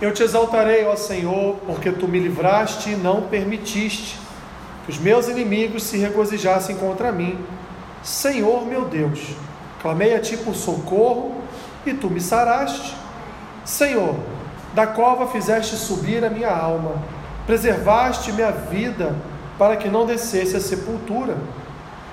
[0.00, 4.18] Eu te exaltarei, ó Senhor, porque tu me livraste e não permitiste
[4.84, 7.38] que os meus inimigos se regozijassem contra mim.
[8.02, 9.20] Senhor meu Deus,
[9.80, 11.36] clamei a ti por socorro
[11.86, 12.94] e tu me saraste.
[13.64, 14.14] Senhor,
[14.74, 17.02] da cova fizeste subir a minha alma,
[17.46, 19.16] preservaste minha vida
[19.58, 21.38] para que não descesse a sepultura.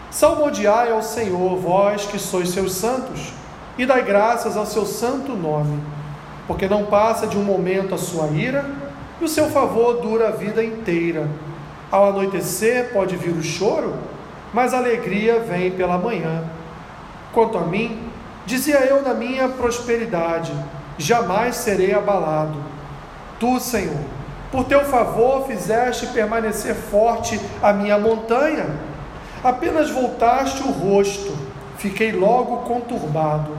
[0.10, 3.34] Salmodiai ao Senhor, vós que sois seus santos,
[3.78, 5.82] e dai graças ao seu santo nome
[6.48, 8.66] porque não passa de um momento a sua ira,
[9.22, 11.28] e o seu favor dura a vida inteira.
[11.92, 13.94] Ao anoitecer pode vir o choro,
[14.54, 16.44] mas a alegria vem pela manhã.
[17.34, 18.00] Quanto a mim,
[18.46, 20.54] dizia eu na minha prosperidade,
[20.98, 22.58] jamais serei abalado.
[23.40, 24.00] Tu, Senhor,
[24.52, 28.68] por teu favor fizeste permanecer forte a minha montanha.
[29.44, 31.36] Apenas voltaste o rosto,
[31.78, 33.58] fiquei logo conturbado.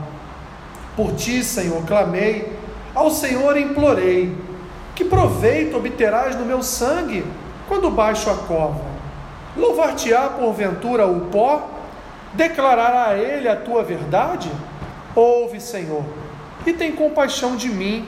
[0.95, 2.57] Por ti, Senhor, clamei
[2.95, 4.33] ao Senhor implorei:
[4.95, 7.25] Que proveito obterás no meu sangue
[7.67, 8.81] quando baixo a cova?
[9.55, 11.69] Louvar-te-á porventura o pó?
[12.33, 14.51] Declarará a ele a tua verdade?
[15.15, 16.03] Ouve, Senhor,
[16.65, 18.05] e tem compaixão de mim.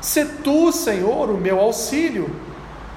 [0.00, 2.30] Se tu, Senhor, o meu auxílio.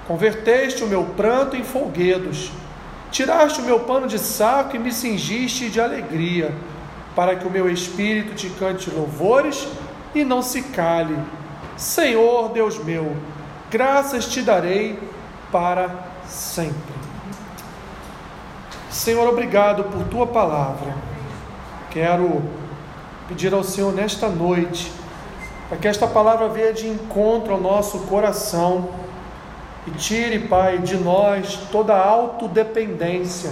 [0.07, 2.51] Converteste o meu pranto em folguedos.
[3.11, 6.53] Tiraste o meu pano de saco e me cingiste de alegria,
[7.15, 9.67] para que o meu espírito te cante louvores
[10.13, 11.17] e não se cale.
[11.77, 13.15] Senhor Deus meu,
[13.69, 14.99] graças te darei
[15.51, 15.89] para
[16.27, 16.99] sempre.
[18.89, 20.93] Senhor, obrigado por tua palavra.
[21.91, 22.43] Quero
[23.27, 24.91] pedir ao Senhor nesta noite,
[25.67, 28.89] para que esta palavra venha de encontro ao nosso coração
[29.87, 33.51] e tire, Pai, de nós toda autodependência,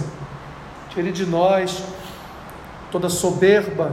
[0.90, 1.82] tire de nós
[2.90, 3.92] toda soberba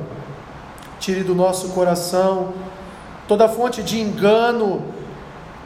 [1.06, 2.52] tire do nosso coração
[3.28, 4.82] toda fonte de engano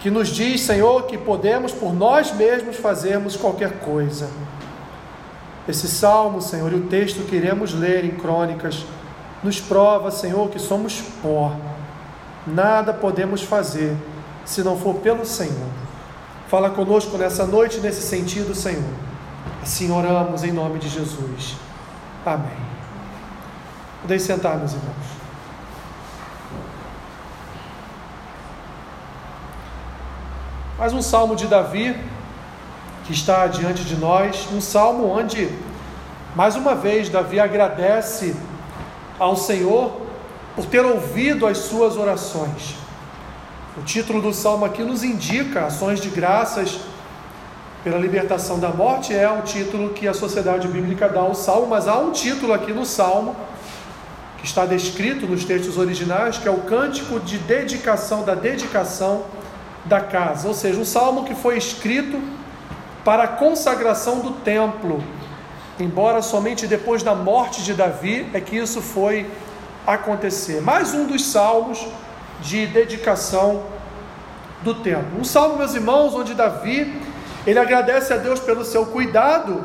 [0.02, 4.30] que nos diz, Senhor, que podemos por nós mesmos fazermos qualquer coisa.
[5.68, 8.86] Esse salmo, Senhor, e o texto que iremos ler em Crônicas,
[9.42, 11.56] nos prova, Senhor, que somos pó.
[12.46, 13.96] Nada podemos fazer
[14.46, 15.70] se não for pelo Senhor.
[16.50, 18.94] Fala conosco nessa noite nesse sentido, Senhor.
[19.62, 21.56] Assim oramos em nome de Jesus.
[22.26, 22.58] Amém.
[24.02, 25.19] Podem sentar, meus irmãos.
[30.80, 31.94] Mais um salmo de Davi
[33.04, 35.50] que está diante de nós, um salmo onde,
[36.34, 38.34] mais uma vez, Davi agradece
[39.20, 39.92] ao Senhor
[40.56, 42.78] por ter ouvido as suas orações.
[43.78, 46.80] O título do salmo aqui nos indica ações de graças
[47.84, 51.90] pela libertação da morte, é o título que a sociedade bíblica dá ao salmo, mas
[51.90, 53.36] há um título aqui no salmo
[54.38, 59.26] que está descrito nos textos originais, que é o cântico de dedicação da dedicação
[59.86, 62.22] da casa, ou seja, um salmo que foi escrito
[63.04, 65.04] para a consagração do templo,
[65.80, 69.30] embora somente depois da morte de Davi é que isso foi
[69.88, 70.62] acontecer.
[70.62, 71.88] Mais um dos salmos
[72.42, 73.64] de dedicação
[74.62, 75.20] do templo.
[75.20, 77.02] Um salmo, meus irmãos, onde Davi
[77.48, 79.64] ele agradece a Deus pelo seu cuidado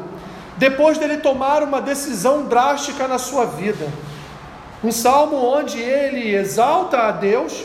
[0.57, 3.89] depois dele tomar uma decisão drástica na sua vida.
[4.83, 7.65] Um salmo onde ele exalta a Deus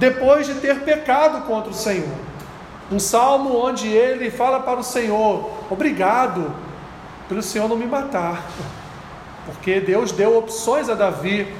[0.00, 2.08] depois de ter pecado contra o Senhor.
[2.90, 6.52] Um salmo onde ele fala para o Senhor: Obrigado
[7.28, 8.42] pelo Senhor não me matar,
[9.44, 11.54] porque Deus deu opções a Davi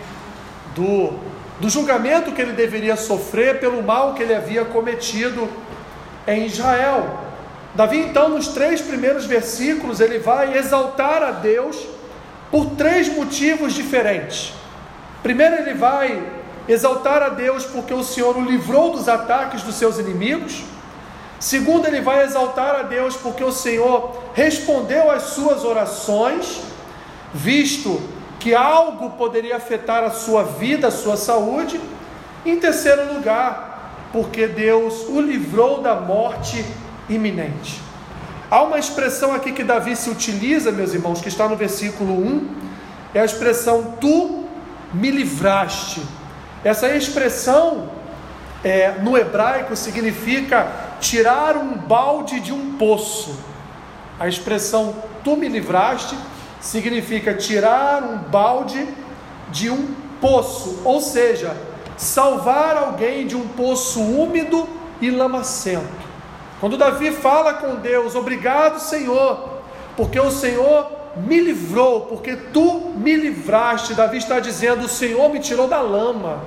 [0.74, 1.12] do,
[1.60, 5.46] do julgamento que ele deveria sofrer pelo mal que ele havia cometido
[6.26, 7.20] em Israel.
[7.74, 11.86] Davi, então, nos três primeiros versículos, ele vai exaltar a Deus
[12.50, 14.52] por três motivos diferentes.
[15.22, 19.98] Primeiro, ele vai exaltar a Deus porque o Senhor o livrou dos ataques dos seus
[19.98, 20.62] inimigos.
[21.38, 26.60] Segundo, ele vai exaltar a Deus porque o Senhor respondeu às suas orações,
[27.32, 28.00] visto
[28.38, 31.80] que algo poderia afetar a sua vida, a sua saúde.
[32.44, 36.64] Em terceiro lugar, porque Deus o livrou da morte
[37.08, 37.80] iminente.
[38.50, 42.48] Há uma expressão aqui que Davi se utiliza, meus irmãos, que está no versículo 1,
[43.14, 44.44] é a expressão tu
[44.92, 46.02] me livraste.
[46.62, 47.90] Essa expressão
[48.62, 50.70] é, no hebraico significa
[51.00, 53.38] tirar um balde de um poço.
[54.18, 56.16] A expressão tu me livraste
[56.60, 58.86] significa tirar um balde
[59.50, 61.56] de um poço, ou seja,
[61.96, 64.68] salvar alguém de um poço úmido
[65.00, 66.10] e lamacento.
[66.60, 69.62] Quando Davi fala com Deus, obrigado Senhor,
[69.96, 73.94] porque o Senhor me livrou, porque tu me livraste.
[73.94, 76.40] Davi está dizendo: O Senhor me tirou da lama,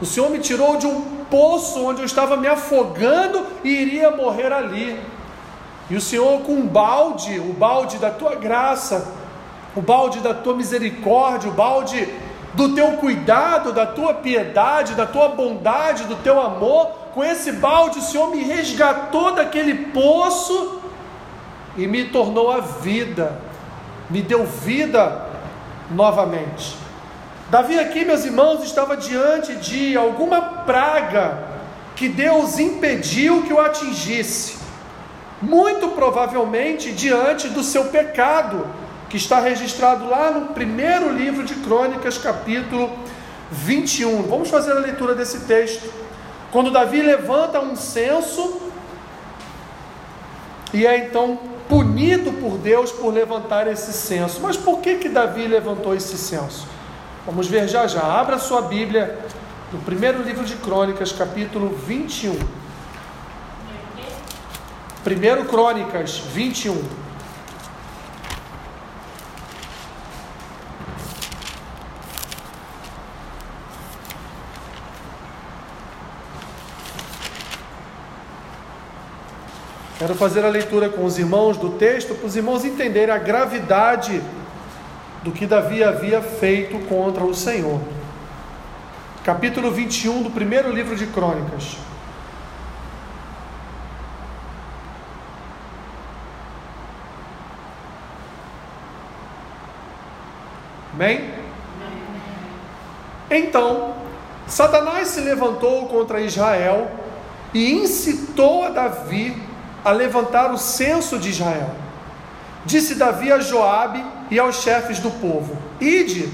[0.00, 4.52] o Senhor me tirou de um poço onde eu estava me afogando e iria morrer
[4.52, 4.98] ali.
[5.88, 9.12] E o Senhor, com um balde, o balde da tua graça,
[9.76, 12.08] o balde da tua misericórdia, o balde
[12.54, 17.98] do teu cuidado, da tua piedade, da tua bondade, do teu amor, com esse balde
[17.98, 20.80] o Senhor me resgatou daquele poço
[21.76, 23.38] e me tornou a vida,
[24.08, 25.26] me deu vida
[25.90, 26.76] novamente.
[27.50, 31.54] Davi aqui, meus irmãos, estava diante de alguma praga
[31.94, 34.56] que Deus impediu que o atingisse,
[35.40, 38.66] muito provavelmente diante do seu pecado,
[39.08, 42.90] que está registrado lá no primeiro livro de Crônicas, capítulo
[43.50, 44.22] 21.
[44.22, 45.88] Vamos fazer a leitura desse texto.
[46.50, 48.63] Quando Davi levanta um censo
[50.74, 51.38] e é então
[51.68, 54.40] punido por Deus por levantar esse censo.
[54.42, 56.66] Mas por que que Davi levantou esse censo?
[57.24, 58.02] Vamos ver já já.
[58.02, 59.18] Abra sua Bíblia
[59.72, 62.36] no primeiro livro de Crônicas, capítulo 21.
[65.04, 67.03] Primeiro Crônicas 21.
[80.04, 84.22] Quero fazer a leitura com os irmãos do texto para os irmãos entenderem a gravidade
[85.22, 87.80] do que Davi havia feito contra o Senhor.
[89.24, 91.78] Capítulo 21 do primeiro livro de Crônicas.
[100.92, 101.30] Amém?
[103.30, 103.94] Então,
[104.46, 106.90] Satanás se levantou contra Israel
[107.54, 109.53] e incitou a Davi
[109.84, 111.70] a levantar o censo de Israel.
[112.64, 116.28] Disse Davi a Joabe e aos chefes do povo: Ide,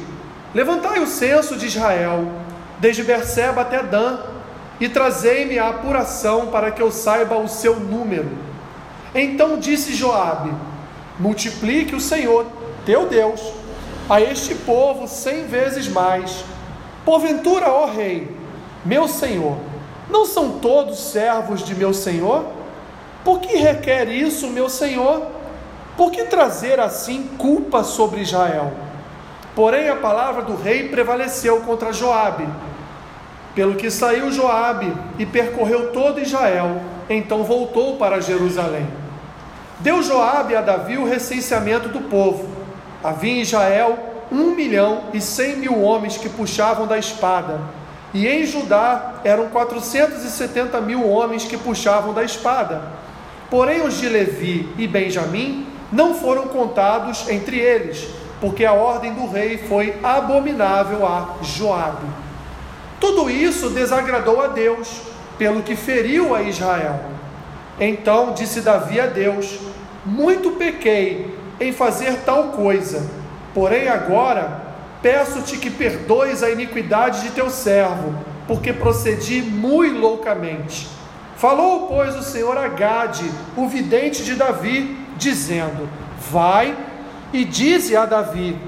[0.55, 2.31] levantai o censo de Israel,
[2.79, 4.19] desde Berseba até Dan,
[4.79, 8.31] e trazei-me a apuração para que eu saiba o seu número.
[9.14, 10.52] Então disse Joabe:
[11.19, 12.47] Multiplique o Senhor,
[12.87, 13.41] teu Deus,
[14.08, 16.44] a este povo cem vezes mais.
[17.05, 18.35] Porventura, ó rei,
[18.85, 19.56] meu senhor,
[20.08, 22.60] não são todos servos de meu senhor?
[23.25, 25.26] Por que requer isso, meu senhor?
[25.96, 28.72] Por que trazer assim culpa sobre Israel?
[29.55, 32.49] Porém a palavra do rei prevaleceu contra Joabe.
[33.55, 38.87] Pelo que saiu Joabe e percorreu todo Israel, então voltou para Jerusalém.
[39.81, 42.49] Deu Joabe a Davi o recenseamento do povo.
[43.02, 43.99] Havia em Israel
[44.31, 47.61] um milhão e cem mil homens que puxavam da espada,
[48.14, 52.82] e em Judá eram quatrocentos e setenta mil homens que puxavam da espada.
[53.50, 58.08] Porém os de Levi e Benjamim não foram contados entre eles,
[58.41, 62.06] porque a ordem do rei foi abominável a Joabe.
[63.00, 65.00] Tudo isso desagradou a Deus,
[65.37, 67.00] pelo que feriu a Israel.
[67.81, 69.58] Então disse Davi a Deus:
[70.05, 73.11] Muito pequei em fazer tal coisa,
[73.52, 74.70] porém agora
[75.02, 78.14] peço-te que perdoes a iniquidade de teu servo,
[78.47, 81.00] porque procedi muito loucamente.
[81.40, 83.25] Falou, pois, o Senhor a Gade,
[83.56, 85.88] o vidente de Davi, dizendo:
[86.31, 86.76] Vai
[87.32, 88.58] e dize a Davi: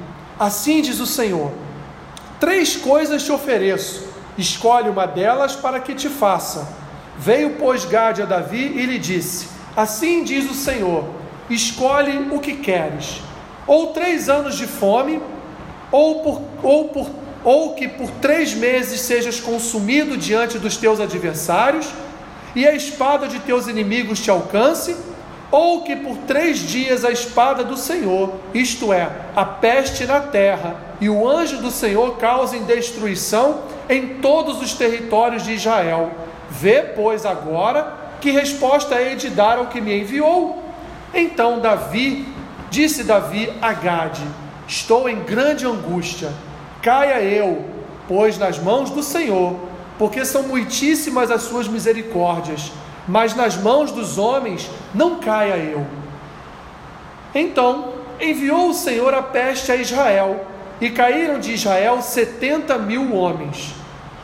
[0.41, 1.53] Assim diz o Senhor:
[2.41, 4.09] Três coisas te ofereço,
[4.39, 6.67] escolhe uma delas para que te faça.
[7.19, 11.05] Veio, pois, Gade a Davi e lhe disse: Assim diz o Senhor:
[11.51, 13.21] Escolhe o que queres,
[13.67, 15.21] ou três anos de fome,
[15.91, 17.11] ou, por, ou, por,
[17.45, 21.93] ou que por três meses sejas consumido diante dos teus adversários,
[22.55, 24.97] e a espada de teus inimigos te alcance
[25.53, 30.77] ou que por três dias a espada do Senhor, isto é, a peste na terra,
[30.99, 36.11] e o anjo do Senhor causem destruição em todos os territórios de Israel.
[36.49, 40.63] Vê, pois, agora que resposta hei de dar ao que me enviou.
[41.13, 42.27] Então Davi,
[42.71, 44.23] disse Davi a Gade:
[44.67, 46.33] Estou em grande angústia,
[46.81, 47.67] caia eu,
[48.09, 49.57] pois, nas mãos do Senhor,
[50.03, 52.73] porque são muitíssimas as suas misericórdias
[53.07, 55.87] mas nas mãos dos homens não caia eu.
[57.33, 60.45] Então enviou o Senhor a peste a Israel,
[60.81, 63.75] e caíram de Israel setenta mil homens.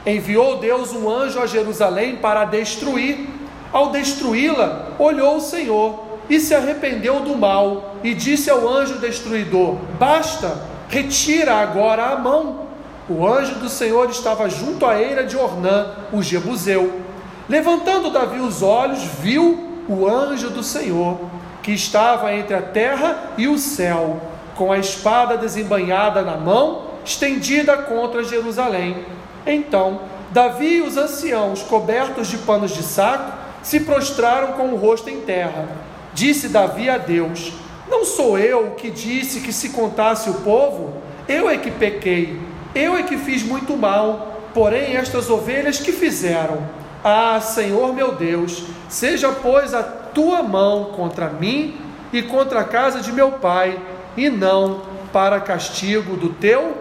[0.04, 3.28] Enviou Deus um anjo a Jerusalém para a destruir.
[3.72, 9.76] Ao destruí-la, olhou o Senhor e se arrependeu do mal, e disse ao anjo destruidor:
[9.98, 12.67] Basta, retira agora a mão.
[13.08, 17.00] O anjo do Senhor estava junto à eira de Ornã, o Jebuseu.
[17.48, 21.18] Levantando Davi os olhos, viu o anjo do Senhor,
[21.62, 24.20] que estava entre a terra e o céu,
[24.54, 29.04] com a espada desembanhada na mão, estendida contra Jerusalém.
[29.46, 30.00] Então
[30.30, 35.22] Davi e os anciãos, cobertos de panos de saco, se prostraram com o rosto em
[35.22, 35.66] terra.
[36.12, 37.52] Disse Davi a Deus:
[37.88, 40.92] Não sou eu que disse que se contasse o povo?
[41.26, 42.38] Eu é que pequei,
[42.74, 46.68] eu é que fiz muito mal, porém estas ovelhas que fizeram?
[47.02, 51.80] Ah, Senhor meu Deus, seja pois a tua mão contra mim
[52.12, 53.78] e contra a casa de meu pai,
[54.16, 54.82] e não
[55.12, 56.76] para castigo do teu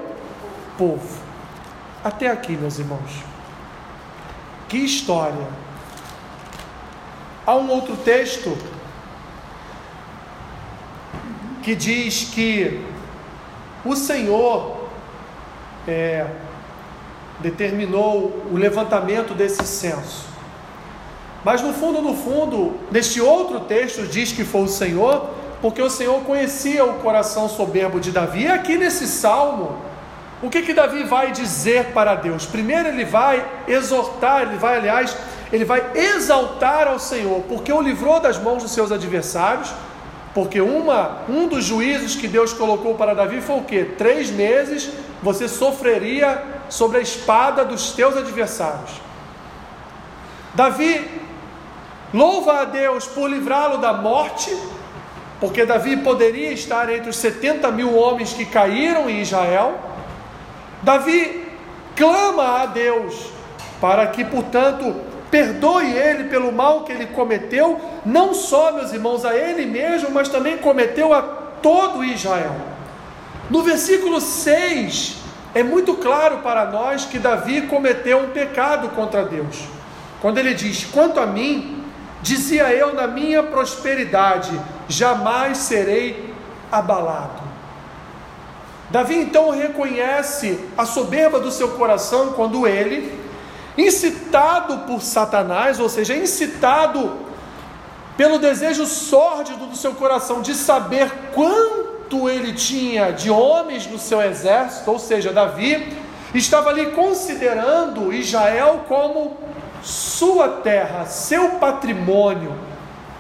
[0.78, 1.22] povo.
[2.04, 3.24] Até aqui, meus irmãos.
[4.68, 5.48] Que história!
[7.46, 8.58] Há um outro texto
[11.64, 12.84] que diz que
[13.86, 14.87] o Senhor
[15.88, 16.26] é,
[17.40, 20.26] determinou o levantamento desse censo.
[21.44, 25.30] Mas no fundo, no fundo, neste outro texto diz que foi o Senhor,
[25.62, 28.44] porque o Senhor conhecia o coração soberbo de Davi.
[28.44, 29.78] E aqui nesse salmo,
[30.42, 32.46] o que que Davi vai dizer para Deus?
[32.46, 35.16] Primeiro ele vai exortar, ele vai, aliás,
[35.52, 39.74] ele vai exaltar ao Senhor, porque o livrou das mãos dos seus adversários,
[40.34, 43.84] porque uma, um dos juízos que Deus colocou para Davi foi o que?
[43.84, 49.02] Três meses você sofreria sobre a espada dos teus adversários.
[50.54, 51.10] Davi
[52.14, 54.56] louva a Deus por livrá-lo da morte,
[55.40, 59.80] porque Davi poderia estar entre os 70 mil homens que caíram em Israel.
[60.82, 61.48] Davi
[61.96, 63.32] clama a Deus
[63.80, 64.96] para que, portanto,
[65.30, 70.30] perdoe ele pelo mal que ele cometeu, não só, meus irmãos, a ele mesmo, mas
[70.30, 72.77] também cometeu a todo Israel.
[73.50, 75.16] No versículo 6,
[75.56, 79.64] é muito claro para nós que Davi cometeu um pecado contra Deus.
[80.22, 81.84] Quando ele diz: Quanto a mim,
[82.22, 86.34] dizia eu na minha prosperidade, jamais serei
[86.72, 87.48] abalado.
[88.90, 93.20] Davi então reconhece a soberba do seu coração quando ele,
[93.78, 97.18] incitado por Satanás, ou seja, incitado
[98.16, 101.87] pelo desejo sórdido do seu coração de saber quanto
[102.30, 105.98] ele tinha de homens no seu exército, ou seja, Davi,
[106.34, 109.38] estava ali considerando Israel como
[109.84, 112.54] sua terra, seu patrimônio.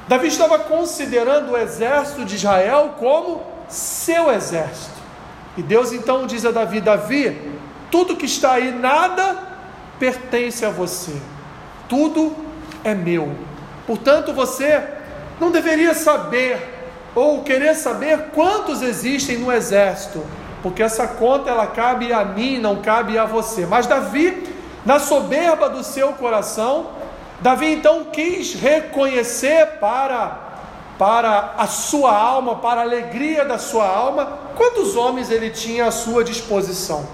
[0.07, 4.97] Davi estava considerando o exército de Israel como seu exército.
[5.57, 7.51] E Deus então diz a Davi: Davi,
[7.91, 9.57] tudo que está aí, nada
[9.99, 11.19] pertence a você,
[11.89, 12.35] tudo
[12.83, 13.35] é meu.
[13.85, 14.83] Portanto, você
[15.39, 16.76] não deveria saber
[17.17, 20.23] ou querer saber quantos existem no exército,
[20.61, 23.65] porque essa conta ela cabe a mim, não cabe a você.
[23.65, 24.47] Mas Davi,
[24.85, 26.91] na soberba do seu coração,
[27.41, 30.43] Davi então quis reconhecer para
[30.99, 35.91] para a sua alma, para a alegria da sua alma, quantos homens ele tinha à
[35.91, 37.07] sua disposição.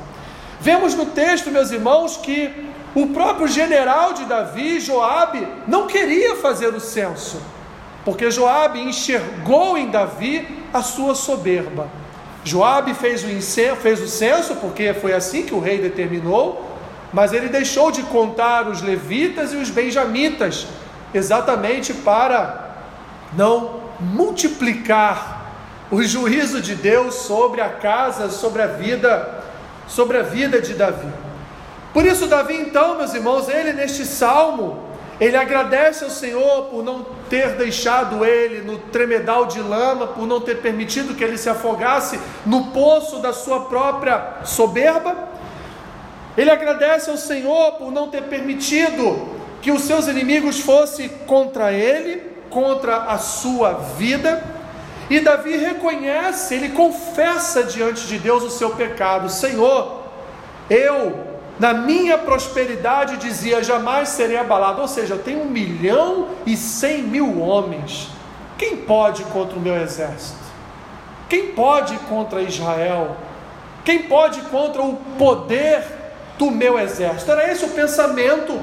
[0.60, 6.68] Vemos no texto, meus irmãos, que o próprio general de Davi, Joabe, não queria fazer
[6.74, 7.42] o censo,
[8.04, 11.88] porque Joabe enxergou em Davi a sua soberba.
[12.44, 16.70] Joabe fez o, fez o censo, porque foi assim que o rei determinou,
[17.14, 20.68] mas ele deixou de contar os levitas e os benjamitas,
[21.14, 22.76] exatamente para
[23.34, 25.44] não multiplicar
[25.90, 29.44] o juízo de Deus sobre a casa, sobre a vida,
[29.88, 31.08] sobre a vida de Davi.
[31.94, 34.90] Por isso Davi então, meus irmãos, ele neste salmo,
[35.24, 40.42] ele agradece ao Senhor por não ter deixado ele no tremedal de lama, por não
[40.42, 45.16] ter permitido que ele se afogasse no poço da sua própria soberba.
[46.38, 49.30] Ele agradece ao Senhor por não ter permitido
[49.62, 54.44] que os seus inimigos fossem contra ele contra a sua vida.
[55.10, 60.04] E Davi reconhece, ele confessa diante de Deus o seu pecado: Senhor,
[60.70, 64.82] eu na minha prosperidade dizia jamais serei abalado.
[64.82, 68.10] Ou seja, eu tenho um milhão e cem mil homens.
[68.58, 70.44] Quem pode contra o meu exército?
[71.30, 73.18] Quem pode contra Israel?
[73.84, 75.84] Quem pode contra o poder
[76.38, 77.32] do meu exército?
[77.32, 78.60] Era esse o pensamento,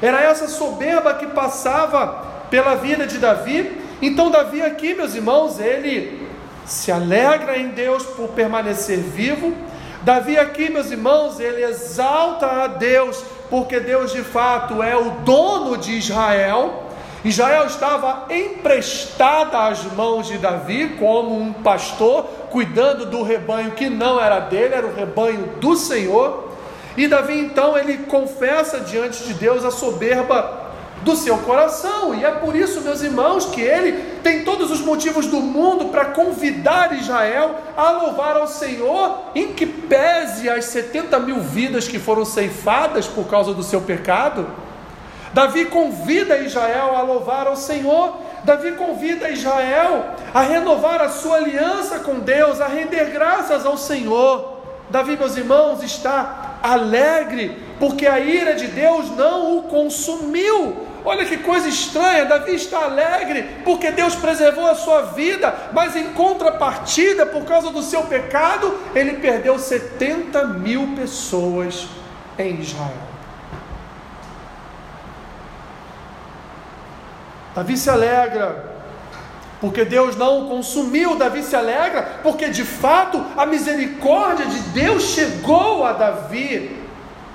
[0.00, 3.80] era essa soberba que passava pela vida de Davi.
[4.00, 6.28] Então, Davi, aqui, meus irmãos, ele
[6.64, 9.54] se alegra em Deus por permanecer vivo.
[10.02, 15.76] Davi, aqui, meus irmãos, ele exalta a Deus, porque Deus de fato é o dono
[15.76, 16.88] de Israel.
[17.24, 24.20] Israel estava emprestada às mãos de Davi, como um pastor, cuidando do rebanho que não
[24.20, 26.48] era dele, era o rebanho do Senhor.
[26.96, 30.61] E Davi então ele confessa diante de Deus a soberba
[31.02, 32.14] do seu coração.
[32.14, 33.92] E é por isso, meus irmãos, que ele
[34.22, 39.66] tem todos os motivos do mundo para convidar Israel a louvar ao Senhor, em que
[39.66, 44.46] pese as 70 mil vidas que foram ceifadas por causa do seu pecado.
[45.32, 48.18] Davi convida Israel a louvar ao Senhor.
[48.44, 50.04] Davi convida Israel
[50.34, 54.60] a renovar a sua aliança com Deus, a render graças ao Senhor.
[54.90, 60.91] Davi, meus irmãos, está alegre porque a ira de Deus não o consumiu.
[61.04, 66.12] Olha que coisa estranha, Davi está alegre porque Deus preservou a sua vida, mas em
[66.12, 71.88] contrapartida, por causa do seu pecado, ele perdeu 70 mil pessoas
[72.38, 73.12] em Israel.
[77.54, 78.72] Davi se alegra
[79.60, 81.16] porque Deus não o consumiu.
[81.16, 86.80] Davi se alegra porque de fato a misericórdia de Deus chegou a Davi.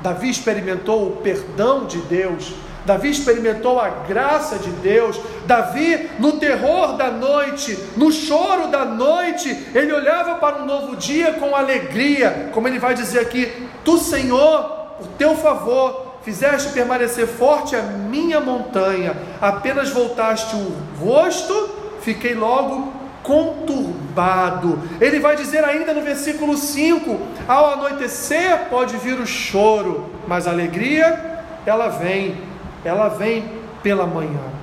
[0.02, 2.54] Davi experimentou o perdão de Deus.
[2.88, 5.20] Davi experimentou a graça de Deus.
[5.46, 11.34] Davi, no terror da noite, no choro da noite, ele olhava para um novo dia
[11.34, 13.51] com alegria, como ele vai dizer aqui:
[13.84, 14.63] Tu, Senhor,
[14.98, 22.94] por teu favor, fizeste permanecer forte a minha montanha, apenas voltaste o rosto, fiquei logo
[23.22, 24.79] conturbado.
[25.01, 30.51] Ele vai dizer ainda no versículo 5: Ao anoitecer pode vir o choro, mas a
[30.51, 32.47] alegria, ela vem,
[32.88, 33.51] ela vem
[33.84, 34.58] pela manhã.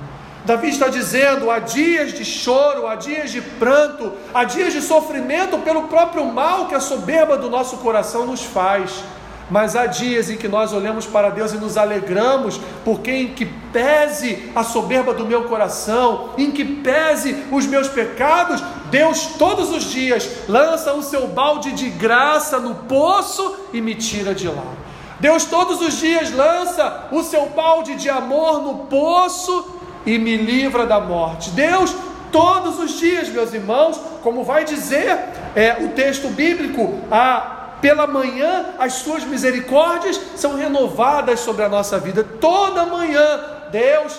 [0.45, 5.57] Davi está dizendo: há dias de choro, há dias de pranto, há dias de sofrimento
[5.59, 9.03] pelo próprio mal que a soberba do nosso coração nos faz.
[9.49, 13.45] Mas há dias em que nós olhamos para Deus e nos alegramos, porque em que
[13.71, 19.83] pese a soberba do meu coração, em que pese os meus pecados, Deus todos os
[19.83, 24.84] dias lança o seu balde de graça no poço e me tira de lá.
[25.19, 30.85] Deus todos os dias lança o seu balde de amor no poço e me livra
[30.85, 31.51] da morte.
[31.51, 31.95] Deus
[32.31, 35.17] todos os dias, meus irmãos, como vai dizer
[35.55, 41.99] é, o texto bíblico, a pela manhã as suas misericórdias são renovadas sobre a nossa
[41.99, 42.23] vida.
[42.23, 43.39] Toda manhã
[43.71, 44.17] Deus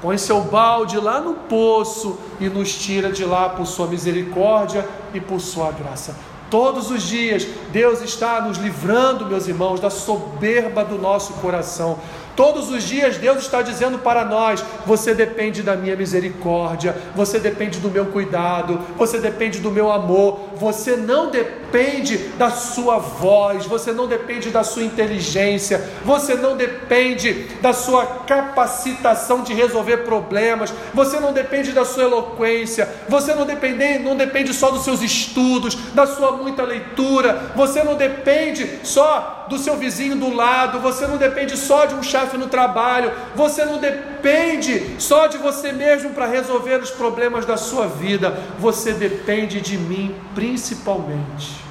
[0.00, 5.20] põe seu balde lá no poço e nos tira de lá por sua misericórdia e
[5.20, 6.31] por sua graça.
[6.52, 11.98] Todos os dias Deus está nos livrando, meus irmãos, da soberba do nosso coração.
[12.36, 17.78] Todos os dias Deus está dizendo para nós: você depende da minha misericórdia, você depende
[17.78, 23.92] do meu cuidado, você depende do meu amor, você não depende da sua voz, você
[23.92, 31.18] não depende da sua inteligência, você não depende da sua capacitação de resolver problemas, você
[31.20, 36.06] não depende da sua eloquência, você não depende, não depende só dos seus estudos, da
[36.06, 41.56] sua muita leitura, você não depende só do seu vizinho do lado, você não depende
[41.56, 46.80] só de um chefe no trabalho, você não depende só de você mesmo para resolver
[46.80, 51.62] os problemas da sua vida, você depende de mim principalmente.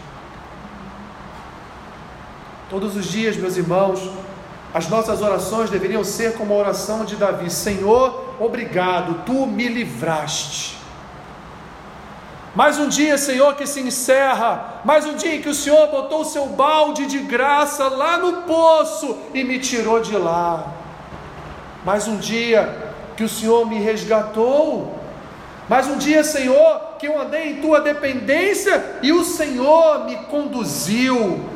[2.69, 4.09] Todos os dias, meus irmãos,
[4.73, 10.80] as nossas orações deveriam ser como a oração de Davi: Senhor, obrigado, tu me livraste.
[12.53, 14.81] Mais um dia, Senhor, que se encerra.
[14.83, 18.41] Mais um dia em que o Senhor botou o seu balde de graça lá no
[18.43, 20.67] poço e me tirou de lá.
[21.85, 24.99] Mais um dia que o Senhor me resgatou.
[25.69, 31.50] Mais um dia, Senhor, que eu andei em tua dependência e o Senhor me conduziu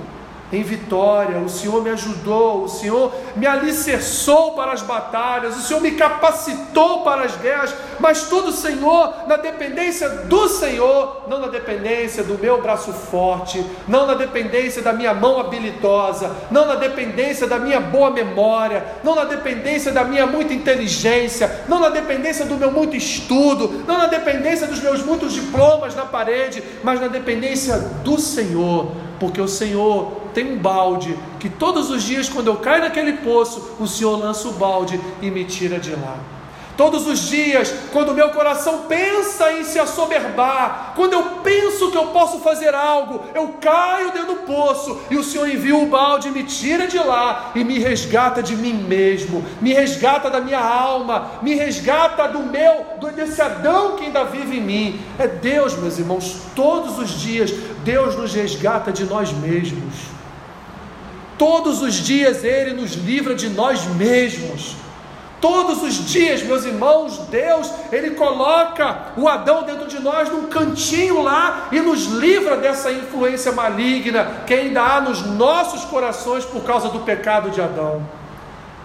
[0.56, 5.82] em vitória, o Senhor me ajudou, o Senhor me alicerçou para as batalhas, o Senhor
[5.82, 12.24] me capacitou para as guerras, mas tudo, Senhor, na dependência do Senhor, não na dependência
[12.24, 17.60] do meu braço forte, não na dependência da minha mão habilidosa, não na dependência da
[17.60, 22.72] minha boa memória, não na dependência da minha muita inteligência, não na dependência do meu
[22.72, 28.20] muito estudo, não na dependência dos meus muitos diplomas na parede, mas na dependência do
[28.20, 33.14] Senhor porque o Senhor tem um balde que todos os dias, quando eu caio naquele
[33.14, 36.35] poço, o Senhor lança o balde e me tira de lá.
[36.78, 41.98] Todos os dias, quando o meu coração pensa em se assoberbar, quando eu penso que
[41.98, 46.30] eu posso fazer algo, eu caio dentro do poço e o Senhor envia o balde
[46.32, 51.32] me tira de lá e me resgata de mim mesmo, me resgata da minha alma,
[51.42, 52.86] me resgata do meu,
[53.16, 55.00] desse Adão que ainda vive em mim.
[55.18, 57.52] É Deus, meus irmãos, todos os dias
[57.86, 59.94] Deus nos resgata de nós mesmos.
[61.38, 64.85] Todos os dias Ele nos livra de nós mesmos.
[65.48, 71.22] Todos os dias, meus irmãos, Deus, Ele coloca o Adão dentro de nós num cantinho
[71.22, 76.90] lá e nos livra dessa influência maligna que ainda há nos nossos corações por causa
[76.90, 78.02] do pecado de Adão.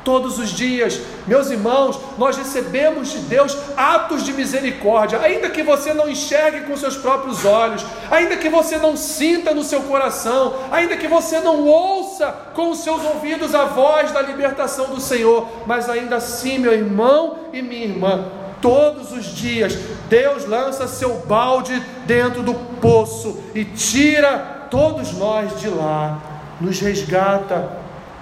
[0.02, 5.92] Todos os dias, meus irmãos, nós recebemos de Deus atos de misericórdia, ainda que você
[5.92, 10.96] não enxergue com seus próprios olhos, ainda que você não sinta no seu coração, ainda
[10.96, 15.88] que você não ouça com os seus ouvidos a voz da libertação do Senhor, mas
[15.90, 18.24] ainda assim, meu irmão e minha irmã,
[18.62, 19.76] todos os dias,
[20.08, 26.18] Deus lança seu balde dentro do poço e tira todos nós de lá,
[26.58, 27.70] nos resgata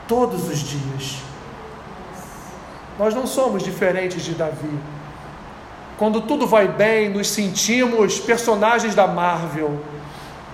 [0.08, 1.17] todos os dias.
[2.98, 4.78] Nós não somos diferentes de Davi.
[5.96, 9.80] Quando tudo vai bem, nos sentimos personagens da Marvel.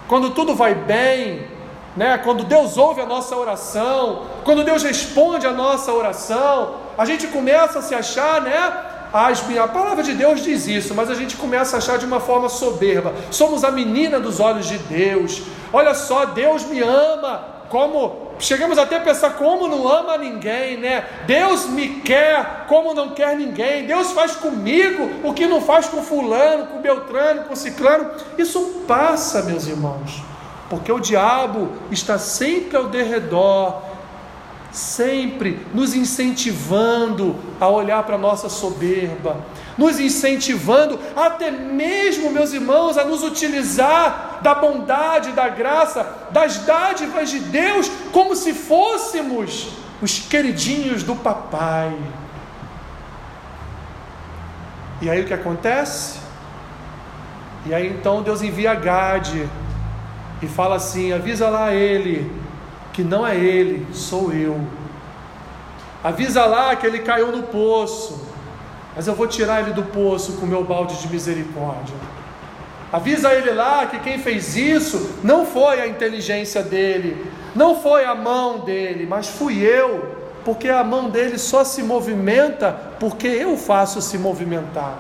[0.08, 1.46] Quando tudo vai bem,
[1.96, 2.18] né?
[2.18, 7.78] Quando Deus ouve a nossa oração, quando Deus responde a nossa oração, a gente começa
[7.78, 8.90] a se achar, né?
[9.12, 12.48] A palavra de Deus diz isso, mas a gente começa a achar de uma forma
[12.48, 13.14] soberba.
[13.30, 15.42] Somos a menina dos olhos de Deus.
[15.72, 21.04] Olha só, Deus me ama como chegamos até a pensar como não ama ninguém, né?
[21.26, 23.86] Deus me quer como não quer ninguém.
[23.86, 28.10] Deus faz comigo o que não faz com fulano, com Beltrano, com Ciclano.
[28.38, 30.22] Isso passa, meus irmãos,
[30.68, 33.82] porque o diabo está sempre ao derredor,
[34.70, 39.36] sempre nos incentivando a olhar para a nossa soberba,
[39.76, 47.30] nos incentivando, até mesmo, meus irmãos, a nos utilizar da bondade, da graça, das dádivas
[47.30, 49.68] de Deus, como se fôssemos
[50.00, 51.96] os queridinhos do papai.
[55.02, 56.18] E aí o que acontece?
[57.66, 59.48] E aí então Deus envia Gade
[60.40, 62.30] e fala assim: avisa lá ele,
[62.92, 64.60] que não é ele, sou eu.
[66.02, 68.23] Avisa lá que ele caiu no poço
[68.94, 71.94] mas eu vou tirar ele do poço com o meu balde de misericórdia.
[72.92, 78.14] Avisa ele lá que quem fez isso não foi a inteligência dele, não foi a
[78.14, 84.00] mão dele, mas fui eu, porque a mão dele só se movimenta porque eu faço
[84.00, 84.98] se movimentar.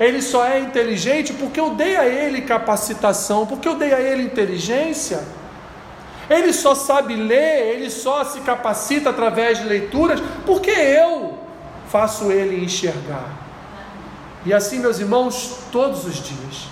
[0.00, 4.22] Ele só é inteligente porque eu dei a ele capacitação, porque eu dei a ele
[4.22, 5.22] inteligência.
[6.28, 11.38] Ele só sabe ler, ele só se capacita através de leituras porque eu
[11.90, 13.30] faço ele enxergar.
[14.44, 16.68] E assim, meus irmãos, todos os dias.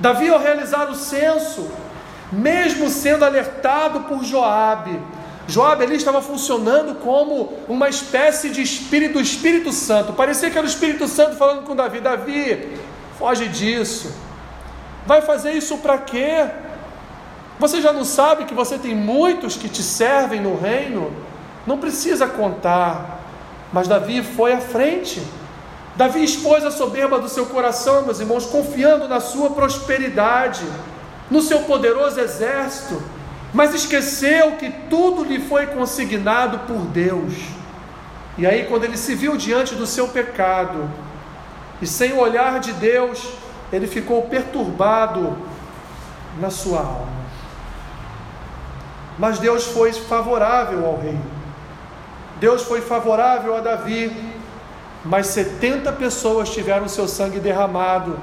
[0.00, 1.70] Davi, ao realizar o censo,
[2.32, 4.98] mesmo sendo alertado por Joabe,
[5.46, 10.12] Joabe ali estava funcionando como uma espécie de espírito Espírito Santo.
[10.12, 12.78] Parecia que era o Espírito Santo falando com Davi: Davi,
[13.18, 14.12] foge disso.
[15.06, 16.46] Vai fazer isso para quê?
[17.58, 21.12] Você já não sabe que você tem muitos que te servem no reino?
[21.66, 23.21] Não precisa contar.
[23.72, 25.22] Mas Davi foi à frente.
[25.96, 30.64] Davi expôs a soberba do seu coração, meus irmãos, confiando na sua prosperidade,
[31.30, 33.02] no seu poderoso exército,
[33.52, 37.34] mas esqueceu que tudo lhe foi consignado por Deus.
[38.38, 40.88] E aí, quando ele se viu diante do seu pecado,
[41.80, 43.28] e sem o olhar de Deus,
[43.72, 45.36] ele ficou perturbado
[46.40, 47.22] na sua alma.
[49.18, 51.18] Mas Deus foi favorável ao rei.
[52.42, 54.10] Deus foi favorável a Davi,
[55.04, 58.18] mas 70 pessoas tiveram seu sangue derramado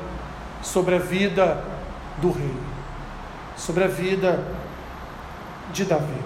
[0.62, 1.64] sobre a vida
[2.18, 2.54] do rei,
[3.56, 4.44] sobre a vida
[5.72, 6.22] de Davi.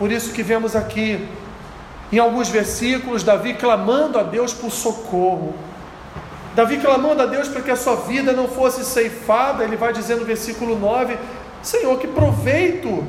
[0.00, 1.28] Por isso que vemos aqui,
[2.10, 5.54] em alguns versículos, Davi clamando a Deus por socorro.
[6.56, 10.16] Davi clamando a Deus para que a sua vida não fosse ceifada, ele vai dizer
[10.16, 11.16] no versículo 9:
[11.62, 13.06] Senhor, que proveito,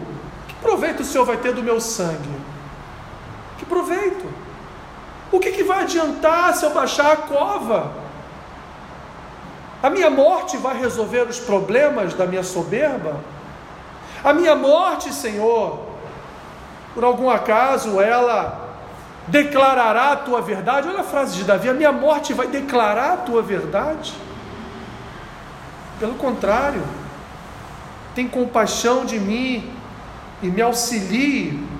[0.47, 2.40] que proveito o Senhor vai ter do meu sangue?
[3.71, 4.25] Proveito?
[5.31, 7.93] O que, que vai adiantar se eu baixar a cova?
[9.81, 13.21] A minha morte vai resolver os problemas da minha soberba?
[14.21, 15.79] A minha morte, Senhor,
[16.93, 18.75] por algum acaso ela
[19.29, 20.89] declarará a tua verdade?
[20.89, 24.13] Olha a frase de Davi: a minha morte vai declarar a tua verdade?
[25.97, 26.83] Pelo contrário,
[28.13, 29.73] tem compaixão de mim
[30.43, 31.70] e me auxilie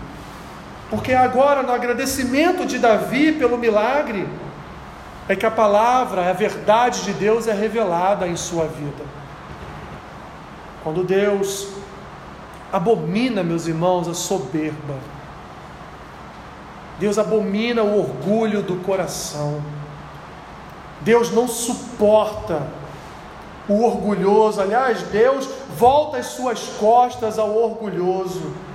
[0.92, 4.28] porque agora, no agradecimento de Davi pelo milagre,
[5.26, 9.06] é que a palavra, a verdade de Deus é revelada em sua vida.
[10.84, 11.70] Quando Deus
[12.74, 14.96] abomina, meus irmãos, a soberba,
[17.00, 19.64] Deus abomina o orgulho do coração,
[21.00, 22.68] Deus não suporta
[23.70, 28.71] o orgulhoso, aliás, Deus volta as suas costas ao orgulhoso.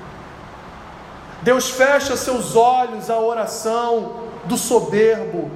[1.47, 4.15] Deus fecha seus olhos à oração
[4.47, 5.49] do soberbo,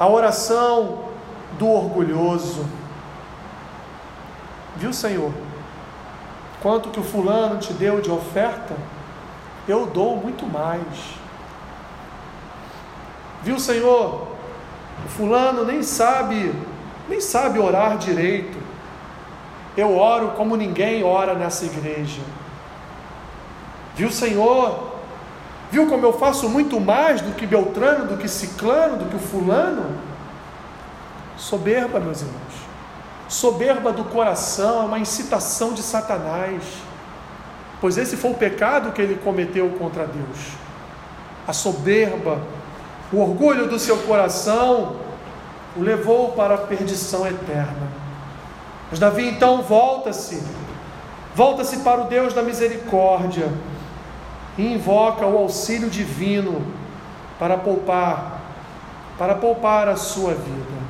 [0.00, 1.00] à oração
[1.58, 2.64] do orgulhoso.
[4.76, 5.30] Viu, Senhor?
[6.62, 8.74] Quanto que o fulano te deu de oferta,
[9.68, 11.18] eu dou muito mais.
[13.42, 14.26] Viu, Senhor?
[15.04, 16.50] O fulano nem sabe,
[17.10, 18.56] nem sabe orar direito.
[19.76, 22.22] Eu oro como ninguém ora nessa igreja.
[23.94, 24.93] Viu, Senhor?
[25.70, 29.18] Viu como eu faço muito mais do que Beltrano, do que Ciclano, do que o
[29.18, 29.96] fulano?
[31.36, 32.54] Soberba, meus irmãos.
[33.28, 36.62] Soberba do coração é uma incitação de Satanás.
[37.80, 40.52] Pois esse foi o pecado que ele cometeu contra Deus.
[41.46, 42.40] A soberba,
[43.12, 44.96] o orgulho do seu coração
[45.76, 47.88] o levou para a perdição eterna.
[48.90, 50.42] Mas Davi então volta-se,
[51.34, 53.48] volta-se para o Deus da misericórdia
[54.56, 56.64] e invoca o auxílio divino
[57.38, 58.40] para poupar,
[59.18, 60.84] para poupar a sua vida.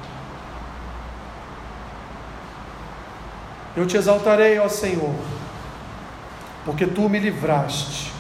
[3.77, 5.14] Eu te exaltarei, ó Senhor,
[6.64, 8.12] porque tu me livraste,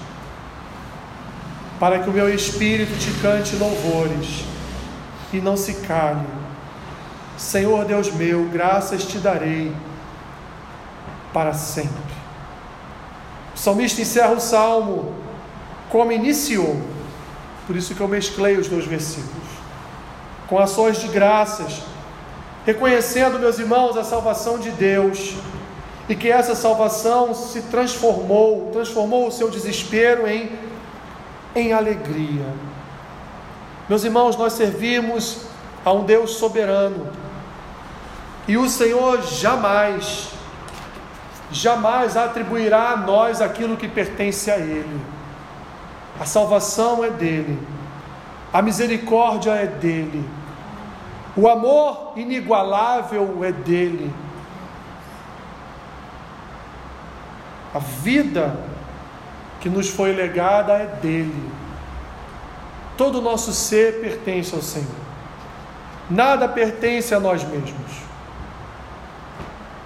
[1.78, 4.44] para que o meu espírito te cante louvores
[5.32, 6.26] e não se cale.
[7.36, 9.74] Senhor Deus meu, graças te darei
[11.32, 12.14] para sempre.
[13.54, 15.23] O salmista encerra o salmo
[15.94, 16.76] como iniciou,
[17.68, 19.46] por isso que eu mesclei os dois versículos,
[20.48, 21.84] com ações de graças
[22.66, 25.36] reconhecendo, meus irmãos, a salvação de Deus
[26.08, 30.50] e que essa salvação se transformou, transformou o seu desespero em,
[31.54, 32.44] em alegria.
[33.88, 35.42] Meus irmãos, nós servimos
[35.84, 37.06] a um Deus soberano
[38.48, 40.30] e o Senhor jamais,
[41.52, 45.13] jamais atribuirá a nós aquilo que pertence a Ele.
[46.18, 47.58] A salvação é dele,
[48.52, 50.24] a misericórdia é dele
[51.36, 54.12] o amor inigualável é dele.
[57.74, 58.56] A vida
[59.60, 61.50] que nos foi legada é dele.
[62.96, 65.04] Todo o nosso ser pertence ao Senhor.
[66.08, 67.92] Nada pertence a nós mesmos.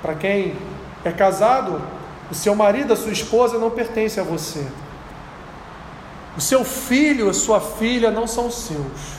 [0.03, 0.55] Para quem
[1.03, 1.81] é casado,
[2.31, 4.67] o seu marido, a sua esposa não pertence a você.
[6.39, 9.19] O seu filho, a sua filha não são seus.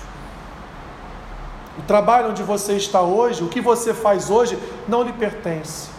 [1.78, 5.90] O trabalho onde você está hoje, o que você faz hoje, não lhe pertence.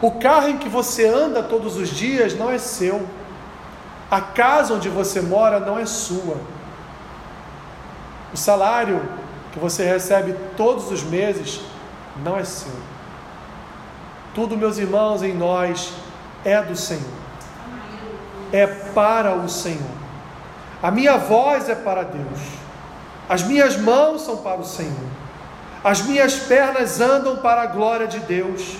[0.00, 3.06] O carro em que você anda todos os dias não é seu.
[4.10, 6.38] A casa onde você mora não é sua.
[8.32, 9.06] O salário
[9.52, 11.60] que você recebe todos os meses
[12.24, 12.72] não é seu.
[14.34, 15.92] Tudo, meus irmãos, em nós
[16.46, 17.20] é do Senhor.
[18.50, 19.99] É para o Senhor.
[20.82, 22.40] A minha voz é para Deus.
[23.28, 25.10] As minhas mãos são para o Senhor.
[25.84, 28.76] As minhas pernas andam para a glória de Deus.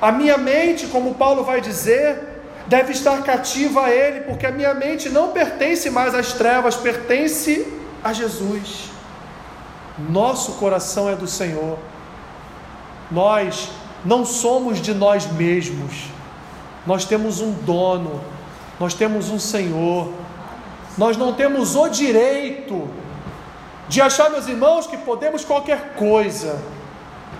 [0.00, 4.72] A minha mente, como Paulo vai dizer, deve estar cativa a Ele, porque a minha
[4.74, 7.66] mente não pertence mais às trevas, pertence
[8.02, 8.90] a Jesus.
[9.98, 11.78] Nosso coração é do Senhor.
[13.10, 13.70] Nós
[14.04, 16.06] não somos de nós mesmos.
[16.86, 18.20] Nós temos um dono,
[18.78, 20.12] nós temos um Senhor.
[21.00, 22.86] Nós não temos o direito
[23.88, 26.60] de achar, meus irmãos, que podemos qualquer coisa.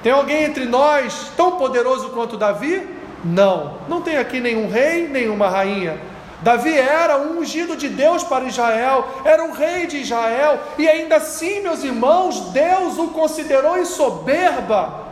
[0.02, 2.88] Tem alguém entre nós tão poderoso quanto Davi?
[3.22, 6.00] Não, não tem aqui nenhum rei, nenhuma rainha.
[6.40, 11.16] Davi era um ungido de Deus para Israel, era o rei de Israel, e ainda
[11.16, 15.04] assim, meus irmãos, Deus o considerou em soberba,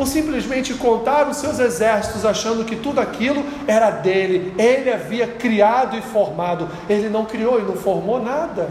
[0.00, 5.94] por simplesmente contar os seus exércitos, achando que tudo aquilo era dele, ele havia criado
[5.94, 8.70] e formado, ele não criou e não formou nada.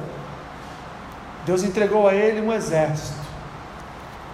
[1.45, 3.19] Deus entregou a ele um exército.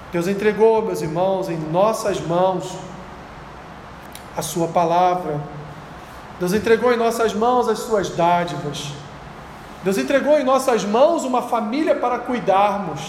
[0.09, 2.77] Deus entregou, meus irmãos, em nossas mãos
[4.37, 5.41] a Sua palavra.
[6.39, 8.93] Deus entregou em nossas mãos as Suas dádivas.
[9.83, 13.01] Deus entregou em nossas mãos uma família para cuidarmos.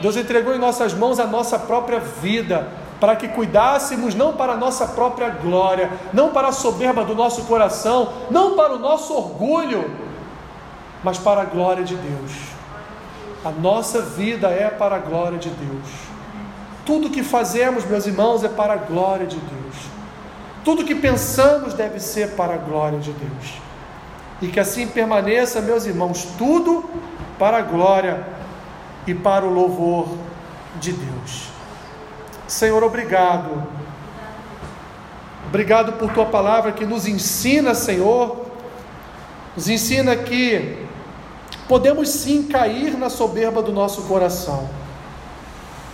[0.00, 2.68] Deus entregou em nossas mãos a nossa própria vida,
[3.00, 7.44] para que cuidássemos não para a nossa própria glória, não para a soberba do nosso
[7.44, 9.90] coração, não para o nosso orgulho,
[11.02, 12.32] mas para a glória de Deus.
[13.44, 15.86] A nossa vida é para a glória de Deus.
[16.84, 19.74] Tudo que fazemos, meus irmãos, é para a glória de Deus.
[20.64, 23.54] Tudo que pensamos deve ser para a glória de Deus.
[24.40, 26.88] E que assim permaneça, meus irmãos, tudo
[27.38, 28.35] para a glória
[29.06, 30.08] e para o louvor
[30.80, 31.48] de Deus.
[32.46, 33.66] Senhor, obrigado.
[35.48, 38.46] Obrigado por tua palavra que nos ensina, Senhor,
[39.56, 40.84] nos ensina que
[41.68, 44.68] podemos sim cair na soberba do nosso coração.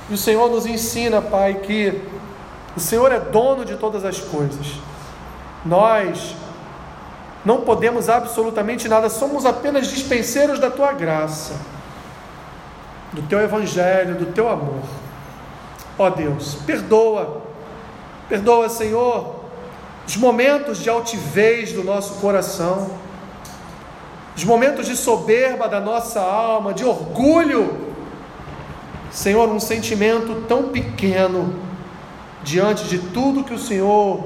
[0.08, 2.02] E o Senhor nos ensina, Pai, que
[2.76, 4.66] o Senhor é dono de todas as coisas.
[5.64, 6.34] Nós
[7.44, 11.54] não podemos absolutamente nada, somos apenas dispenseiros da tua graça.
[13.12, 14.82] Do teu evangelho, do teu amor.
[15.98, 17.42] Ó Deus, perdoa,
[18.28, 19.42] perdoa, Senhor,
[20.06, 22.90] os momentos de altivez do nosso coração,
[24.36, 27.92] os momentos de soberba da nossa alma, de orgulho.
[29.10, 31.54] Senhor, um sentimento tão pequeno
[32.42, 34.24] diante de tudo que o Senhor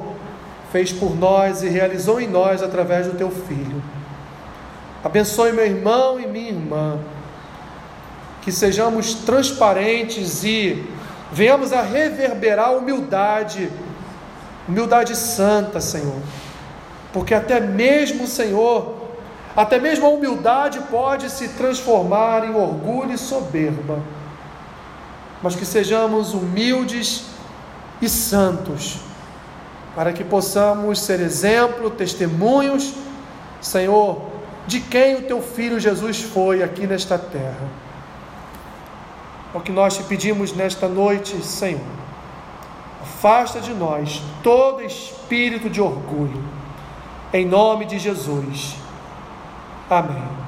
[0.71, 3.83] fez por nós e realizou em nós através do teu filho.
[5.03, 6.99] Abençoe meu irmão e minha irmã,
[8.47, 10.89] que sejamos transparentes e
[11.33, 13.69] venhamos a reverberar humildade,
[14.69, 16.23] humildade santa, Senhor,
[17.13, 18.99] porque até mesmo, Senhor,
[19.57, 23.99] até mesmo a humildade pode se transformar em orgulho e soberba,
[25.43, 27.25] mas que sejamos humildes
[28.01, 28.99] e santos,
[29.97, 32.95] para que possamos ser exemplo, testemunhos,
[33.61, 34.23] Senhor,
[34.69, 37.86] de quem o teu filho Jesus foi aqui nesta terra.
[39.55, 41.81] É o que nós te pedimos nesta noite, Senhor.
[43.03, 46.45] Afasta de nós todo espírito de orgulho.
[47.33, 48.77] Em nome de Jesus.
[49.89, 50.46] Amém.